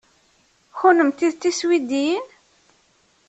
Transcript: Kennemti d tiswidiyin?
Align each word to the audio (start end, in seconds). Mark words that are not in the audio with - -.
Kennemti 0.77 1.29
d 1.33 1.35
tiswidiyin? 1.41 2.25